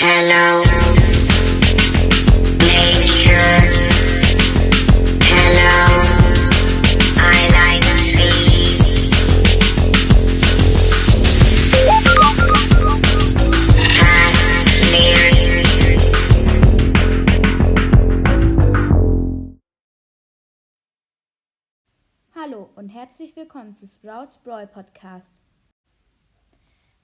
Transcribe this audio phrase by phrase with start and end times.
[0.00, 0.62] Hello.
[22.36, 25.47] Hallo und herzlich willkommen zu Sprouts Brawl Podcast.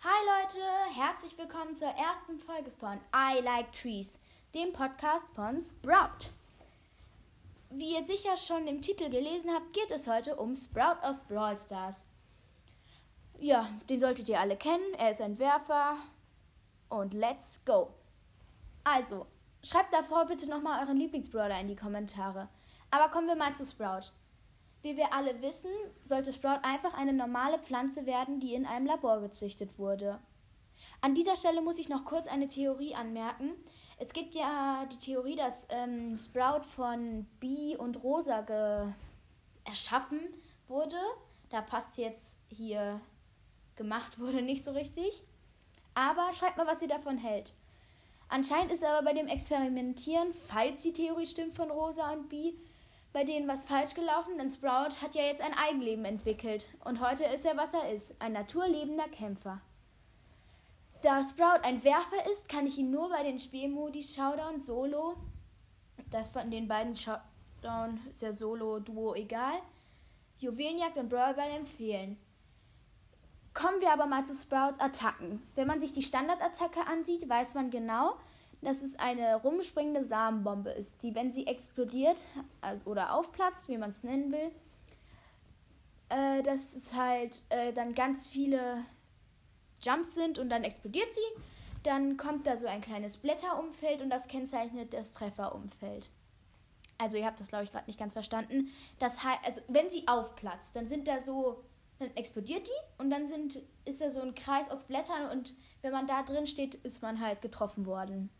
[0.07, 0.61] Hi Leute,
[1.01, 4.19] herzlich willkommen zur ersten Folge von I Like Trees,
[4.55, 6.29] dem Podcast von Sprout.
[7.71, 11.59] Wie ihr sicher schon im Titel gelesen habt, geht es heute um Sprout aus Brawl
[11.59, 12.05] Stars.
[13.39, 14.93] Ja, den solltet ihr alle kennen.
[14.99, 15.97] Er ist ein Werfer.
[16.91, 17.95] Und let's go.
[18.85, 19.27] Also,
[19.63, 22.51] schreibt davor bitte nochmal euren Lieblingsbrawler in die Kommentare.
[22.91, 24.13] Aber kommen wir mal zu Sprout.
[24.85, 25.71] Wie wir alle wissen,
[26.05, 30.19] sollte Sprout einfach eine normale Pflanze werden, die in einem Labor gezüchtet wurde.
[31.01, 33.53] An dieser Stelle muss ich noch kurz eine Theorie anmerken.
[33.97, 38.93] Es gibt ja die Theorie, dass ähm, Sprout von Bee und Rosa ge
[39.65, 40.21] erschaffen
[40.69, 41.01] wurde.
[41.49, 43.01] Da passt jetzt hier
[43.77, 45.23] gemacht wurde nicht so richtig.
[45.95, 47.55] Aber schreibt mal, was ihr davon hält.
[48.29, 52.55] Anscheinend ist aber bei dem Experimentieren, falls die Theorie stimmt von Rosa und Bee,
[53.15, 57.23] bei denen was falsch gelaufen, denn Sprout hat ja jetzt ein Eigenleben entwickelt und heute
[57.25, 59.61] ist er, was er ist, ein naturlebender Kämpfer.
[61.01, 65.15] Da Sprout ein Werfer ist, kann ich ihn nur bei den Spielmodis Showdown Solo,
[66.11, 69.61] das von den beiden Showdown ist ja Solo, Duo egal,
[70.39, 72.19] Juwelenjagd und Brawlball empfehlen.
[73.55, 75.41] Kommen wir aber mal zu Sprouts Attacken.
[75.55, 78.17] Wenn man sich die Standardattacke ansieht, weiß man genau,
[78.65, 82.19] dass es eine rumspringende Samenbombe ist, die, wenn sie explodiert
[82.61, 84.51] also, oder aufplatzt, wie man es nennen will,
[86.09, 88.85] äh, dass es halt äh, dann ganz viele
[89.83, 91.43] Jumps sind und dann explodiert sie.
[91.83, 96.11] Dann kommt da so ein kleines Blätterumfeld und das kennzeichnet das Trefferumfeld.
[96.97, 98.71] Also ihr habt das, glaube ich, gerade nicht ganz verstanden.
[98.99, 101.63] Das heißt, also wenn sie aufplatzt, dann sind da so,
[101.99, 105.93] dann explodiert die und dann sind, ist da so ein Kreis aus Blättern und wenn
[105.93, 108.31] man da drin steht, ist man halt getroffen worden.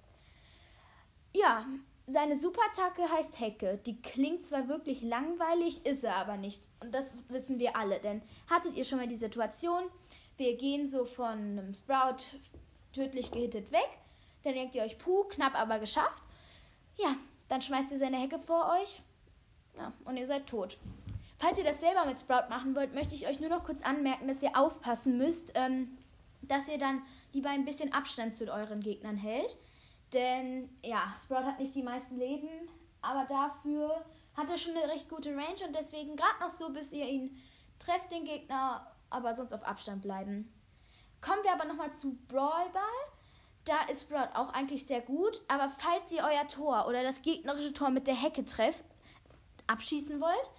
[1.35, 1.67] Ja,
[2.07, 3.81] seine Superattacke heißt Hecke.
[3.85, 6.63] Die klingt zwar wirklich langweilig, ist er aber nicht.
[6.81, 7.99] Und das wissen wir alle.
[7.99, 9.85] Denn hattet ihr schon mal die Situation,
[10.37, 12.39] wir gehen so von einem Sprout
[12.93, 13.89] tödlich gehittet weg,
[14.45, 16.23] dann denkt ihr euch, puh, knapp aber geschafft.
[16.97, 17.17] Ja,
[17.49, 19.03] dann schmeißt ihr seine Hecke vor euch
[19.77, 20.77] ja, und ihr seid tot.
[21.39, 24.29] Falls ihr das selber mit Sprout machen wollt, möchte ich euch nur noch kurz anmerken,
[24.29, 25.99] dass ihr aufpassen müsst, ähm,
[26.43, 27.03] dass ihr dann
[27.33, 29.57] lieber ein bisschen Abstand zu euren Gegnern hält.
[30.15, 32.49] Denn ja, Sprout hat nicht die meisten Leben,
[33.03, 34.05] aber dafür
[34.37, 37.37] hat er schon eine recht gute Range und deswegen gerade noch so, bis ihr ihn
[37.81, 40.53] trefft, den Gegner, aber sonst auf Abstand bleiben.
[41.21, 42.83] Kommen wir aber nochmal zu Brawl Ball.
[43.65, 47.73] Da ist Sprout auch eigentlich sehr gut, aber falls ihr euer Tor oder das gegnerische
[47.73, 48.85] Tor mit der Hecke trefft,
[49.67, 50.51] abschießen wollt,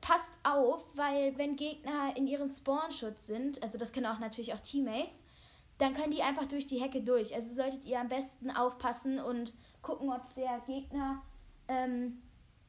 [0.00, 4.60] passt auf, weil wenn Gegner in ihrem Spawnschutz sind, also das können auch natürlich auch
[4.60, 5.22] Teammates,
[5.78, 7.34] dann können die einfach durch die Hecke durch.
[7.34, 11.22] Also solltet ihr am besten aufpassen und gucken, ob der Gegner
[11.68, 12.22] ähm,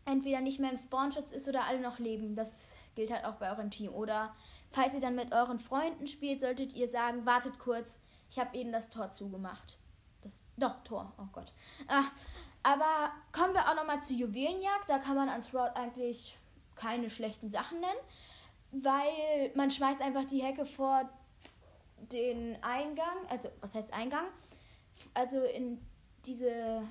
[0.05, 2.35] entweder nicht mehr im Spawnschutz ist oder alle noch leben.
[2.35, 3.93] Das gilt halt auch bei eurem Team.
[3.93, 4.35] Oder
[4.71, 8.71] falls ihr dann mit euren Freunden spielt, solltet ihr sagen, wartet kurz, ich habe eben
[8.71, 9.77] das Tor zugemacht.
[10.21, 11.53] Das, doch, Tor, oh Gott.
[11.87, 12.05] Ah,
[12.63, 14.89] aber kommen wir auch nochmal zu Juwelenjagd.
[14.89, 16.37] Da kann man an Sprout eigentlich
[16.75, 21.09] keine schlechten Sachen nennen, weil man schmeißt einfach die Hecke vor
[21.97, 24.25] den Eingang, also was heißt Eingang?
[25.13, 25.79] Also in
[26.25, 26.83] diese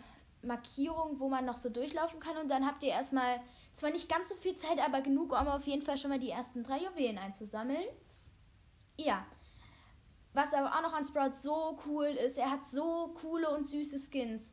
[0.43, 3.41] Markierung, wo man noch so durchlaufen kann und dann habt ihr erstmal
[3.73, 6.31] zwar nicht ganz so viel Zeit, aber genug, um auf jeden Fall schon mal die
[6.31, 7.85] ersten drei Juwelen einzusammeln.
[8.97, 9.27] Ja.
[10.33, 13.99] Was aber auch noch an Sprout so cool ist, er hat so coole und süße
[13.99, 14.51] Skins,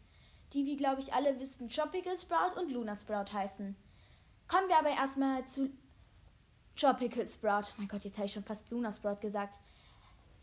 [0.54, 3.76] die, wie glaube ich alle wissen, Tropical Sprout und Luna Sprout heißen.
[4.48, 5.70] Kommen wir aber erstmal zu
[6.76, 7.74] Tropical Sprout.
[7.78, 9.60] Mein Gott, jetzt habe ich schon fast Luna Sprout gesagt.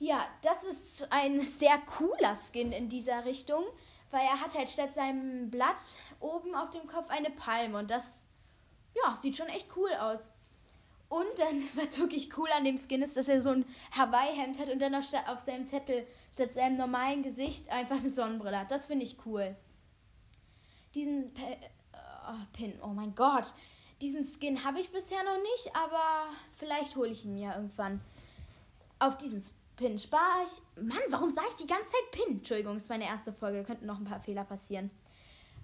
[0.00, 3.62] Ja, das ist ein sehr cooler Skin in dieser Richtung,
[4.10, 5.76] weil er hat halt statt seinem Blatt
[6.20, 8.24] oben auf dem Kopf eine Palme und das,
[8.94, 10.20] ja, sieht schon echt cool aus.
[11.10, 14.70] Und dann, was wirklich cool an dem Skin ist, dass er so ein Hawaii-Hemd hat
[14.70, 18.70] und dann auf, auf seinem Zettel statt seinem normalen Gesicht einfach eine Sonnenbrille hat.
[18.70, 19.54] Das finde ich cool.
[20.94, 21.42] Diesen P
[21.92, 23.52] oh, Pin, oh mein Gott.
[24.00, 28.00] Diesen Skin habe ich bisher noch nicht, aber vielleicht hole ich ihn mir irgendwann.
[28.98, 29.42] Auf diesen
[29.80, 30.82] Pin spare ich.
[30.82, 32.36] Mann, warum sage ich die ganze Zeit Pin?
[32.36, 34.90] Entschuldigung, ist meine erste Folge, da könnten noch ein paar Fehler passieren.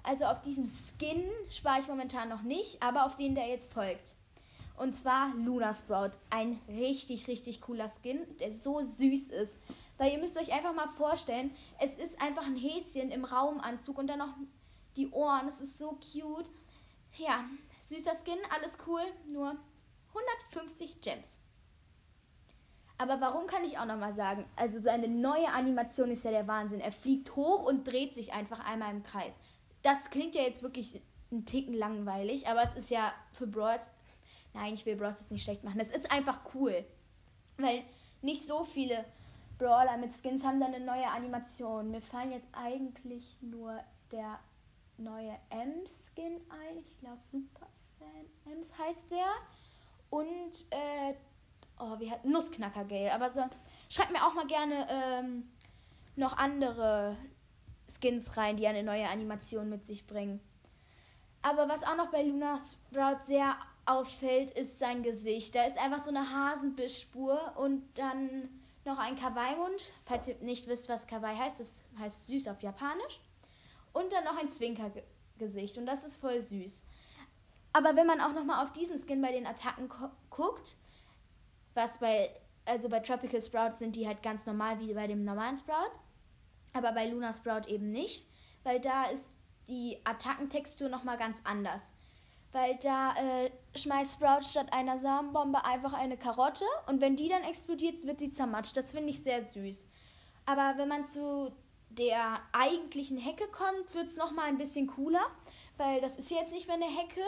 [0.02, 4.14] Also auf diesen Skin spare ich momentan noch nicht, aber auf den, der jetzt folgt.
[4.78, 6.12] Und zwar Luna Sprout.
[6.30, 9.58] Ein richtig, richtig cooler Skin, der so süß ist.
[9.98, 14.06] Weil ihr müsst euch einfach mal vorstellen, es ist einfach ein Häschen im Raumanzug und
[14.06, 14.34] dann noch
[14.96, 15.46] die Ohren.
[15.46, 16.48] Es ist so cute.
[17.18, 17.44] Ja,
[17.82, 19.56] süßer Skin, alles cool, nur
[20.54, 21.38] 150 Gems.
[22.98, 24.44] Aber warum kann ich auch nochmal sagen?
[24.56, 26.80] Also seine neue Animation ist ja der Wahnsinn.
[26.80, 29.34] Er fliegt hoch und dreht sich einfach einmal im Kreis.
[29.82, 33.90] Das klingt ja jetzt wirklich einen Ticken langweilig, aber es ist ja für Brawls.
[34.54, 35.80] Nein, ich will Brawls jetzt nicht schlecht machen.
[35.80, 36.84] Es ist einfach cool.
[37.58, 37.82] Weil
[38.22, 39.04] nicht so viele
[39.58, 41.90] Brawler mit Skins haben dann eine neue Animation.
[41.90, 43.78] Mir fallen jetzt eigentlich nur
[44.10, 44.38] der
[44.96, 46.78] neue M-Skin ein.
[46.78, 47.66] Ich glaube Super
[47.98, 49.26] Fan Ems heißt der.
[50.10, 51.14] Und äh,
[51.78, 53.12] oh, wie hat Nussknacker Gale.
[53.12, 55.50] Aber sonst schreibt mir auch mal gerne ähm,
[56.16, 57.16] noch andere
[57.88, 60.40] Skins rein, die eine neue Animation mit sich bringen.
[61.42, 65.54] Aber was auch noch bei Luna Sprout sehr auffällt, ist sein Gesicht.
[65.54, 68.48] Da ist einfach so eine Hasenbischspur und dann
[68.84, 69.92] noch ein Kawaii-Mund.
[70.04, 73.20] Falls ihr nicht wisst, was Kawaii heißt, das heißt süß auf Japanisch.
[73.92, 76.82] Und dann noch ein Zwinkergesicht und das ist voll süß.
[77.72, 79.88] Aber wenn man auch noch mal auf diesen Skin bei den Attacken
[80.30, 80.76] guckt,
[81.76, 82.30] was bei
[82.66, 85.92] also bei Tropical Sprout sind die halt ganz normal wie bei dem normalen Sprout,
[86.72, 88.26] aber bei Luna Sprout eben nicht,
[88.64, 89.30] weil da ist
[89.68, 91.82] die Attackentextur noch mal ganz anders.
[92.52, 97.42] Weil da äh, schmeißt Sprout statt einer Samenbombe einfach eine Karotte und wenn die dann
[97.42, 98.76] explodiert, wird sie zermatscht.
[98.76, 99.86] Das finde ich sehr süß.
[100.46, 101.52] Aber wenn man zu
[101.90, 105.24] der eigentlichen Hecke kommt, wird es nochmal ein bisschen cooler,
[105.76, 107.22] weil das ist jetzt nicht mehr eine Hecke,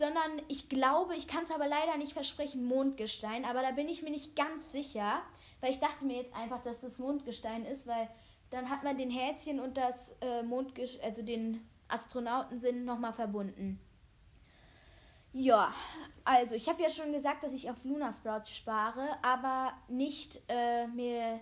[0.00, 4.02] sondern ich glaube, ich kann es aber leider nicht versprechen, Mondgestein, aber da bin ich
[4.02, 5.20] mir nicht ganz sicher,
[5.60, 8.08] weil ich dachte mir jetzt einfach, dass das Mondgestein ist, weil
[8.48, 13.78] dann hat man den Häschen und das äh, Mondgestein, also den Astronautensinn nochmal verbunden.
[15.32, 15.74] Ja,
[16.24, 20.86] also ich habe ja schon gesagt, dass ich auf Luna Sprout spare, aber nicht äh,
[20.86, 21.40] mir,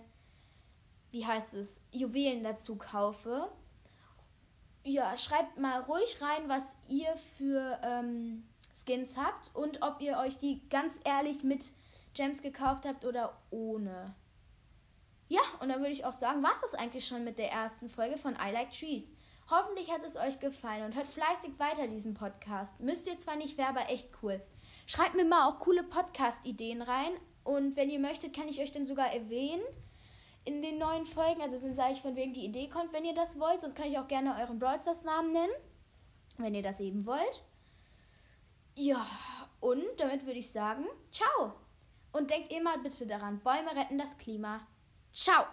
[1.11, 3.49] wie heißt es, Juwelen dazu kaufe.
[4.83, 8.48] Ja, schreibt mal ruhig rein, was ihr für ähm,
[8.83, 11.71] Skins habt und ob ihr euch die ganz ehrlich mit
[12.13, 14.15] Gems gekauft habt oder ohne.
[15.27, 18.17] Ja, und dann würde ich auch sagen, was ist eigentlich schon mit der ersten Folge
[18.17, 19.11] von I Like Trees.
[19.49, 22.79] Hoffentlich hat es euch gefallen und hört fleißig weiter diesen Podcast.
[22.79, 24.41] Müsst ihr zwar nicht, wäre aber echt cool.
[24.85, 27.11] Schreibt mir mal auch coole Podcast-Ideen rein
[27.43, 29.63] und wenn ihr möchtet, kann ich euch dann sogar erwähnen
[30.45, 31.41] in den neuen Folgen.
[31.41, 33.61] Also dann sage ich, von wem die Idee kommt, wenn ihr das wollt.
[33.61, 35.53] Sonst kann ich auch gerne euren Brawl Namen nennen,
[36.37, 37.43] wenn ihr das eben wollt.
[38.81, 39.05] Ja,
[39.59, 41.51] und damit würde ich sagen, ciao.
[42.13, 44.61] Und denkt immer bitte daran, Bäume retten das Klima.
[45.11, 45.47] Ciao.